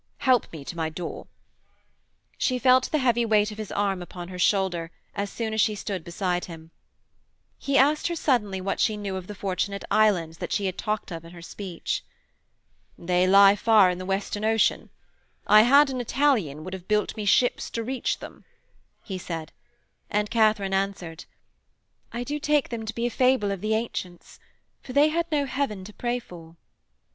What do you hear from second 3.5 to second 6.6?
of his arm upon her shoulder as soon as she stood beside